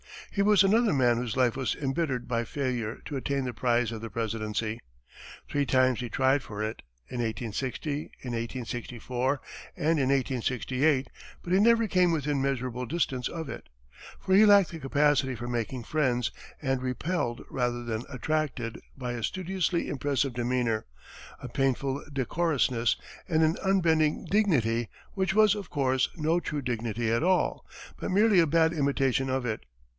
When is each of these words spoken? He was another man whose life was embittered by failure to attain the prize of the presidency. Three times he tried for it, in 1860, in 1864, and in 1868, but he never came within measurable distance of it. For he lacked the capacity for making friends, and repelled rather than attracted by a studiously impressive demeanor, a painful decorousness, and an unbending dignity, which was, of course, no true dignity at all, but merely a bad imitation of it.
He 0.31 0.41
was 0.41 0.63
another 0.63 0.93
man 0.93 1.17
whose 1.17 1.35
life 1.37 1.55
was 1.55 1.75
embittered 1.75 2.27
by 2.27 2.45
failure 2.45 3.01
to 3.05 3.17
attain 3.17 3.43
the 3.43 3.53
prize 3.53 3.91
of 3.91 4.01
the 4.01 4.09
presidency. 4.09 4.79
Three 5.47 5.65
times 5.65 5.99
he 5.99 6.09
tried 6.09 6.41
for 6.41 6.63
it, 6.63 6.81
in 7.07 7.17
1860, 7.17 7.93
in 8.21 8.31
1864, 8.31 9.41
and 9.75 9.99
in 9.99 10.07
1868, 10.09 11.09
but 11.43 11.53
he 11.53 11.59
never 11.59 11.85
came 11.85 12.11
within 12.11 12.41
measurable 12.41 12.85
distance 12.85 13.27
of 13.27 13.47
it. 13.49 13.67
For 14.19 14.33
he 14.33 14.45
lacked 14.45 14.71
the 14.71 14.79
capacity 14.79 15.35
for 15.35 15.49
making 15.49 15.83
friends, 15.83 16.31
and 16.61 16.81
repelled 16.81 17.41
rather 17.49 17.83
than 17.83 18.03
attracted 18.09 18.79
by 18.97 19.11
a 19.11 19.21
studiously 19.21 19.87
impressive 19.89 20.33
demeanor, 20.33 20.85
a 21.43 21.49
painful 21.49 22.05
decorousness, 22.11 22.95
and 23.27 23.43
an 23.43 23.57
unbending 23.63 24.25
dignity, 24.25 24.87
which 25.13 25.35
was, 25.35 25.53
of 25.53 25.69
course, 25.69 26.09
no 26.15 26.39
true 26.39 26.61
dignity 26.61 27.11
at 27.11 27.21
all, 27.21 27.65
but 27.97 28.09
merely 28.09 28.39
a 28.39 28.47
bad 28.47 28.71
imitation 28.73 29.29
of 29.29 29.45
it. 29.45 29.65